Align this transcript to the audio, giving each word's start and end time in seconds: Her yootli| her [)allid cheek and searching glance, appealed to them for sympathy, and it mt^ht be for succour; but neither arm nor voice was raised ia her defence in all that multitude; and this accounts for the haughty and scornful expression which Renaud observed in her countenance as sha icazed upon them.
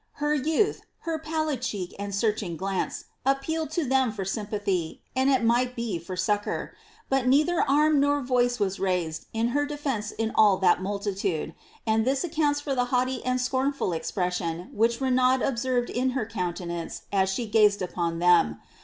Her 0.13 0.35
yootli| 0.35 0.81
her 1.01 1.19
[)allid 1.19 1.61
cheek 1.61 1.93
and 1.99 2.15
searching 2.15 2.57
glance, 2.57 3.05
appealed 3.23 3.69
to 3.77 3.85
them 3.85 4.11
for 4.11 4.25
sympathy, 4.25 5.03
and 5.15 5.29
it 5.29 5.43
mt^ht 5.43 5.75
be 5.75 5.99
for 5.99 6.15
succour; 6.17 6.73
but 7.07 7.27
neither 7.27 7.61
arm 7.69 7.99
nor 7.99 8.23
voice 8.23 8.59
was 8.59 8.79
raised 8.79 9.27
ia 9.35 9.49
her 9.49 9.67
defence 9.67 10.09
in 10.09 10.31
all 10.33 10.57
that 10.57 10.81
multitude; 10.81 11.53
and 11.85 12.03
this 12.03 12.23
accounts 12.23 12.59
for 12.59 12.73
the 12.73 12.85
haughty 12.85 13.23
and 13.23 13.39
scornful 13.39 13.93
expression 13.93 14.71
which 14.73 14.99
Renaud 14.99 15.41
observed 15.43 15.91
in 15.91 16.09
her 16.17 16.25
countenance 16.25 17.03
as 17.13 17.29
sha 17.31 17.43
icazed 17.43 17.83
upon 17.83 18.17
them. 18.17 18.57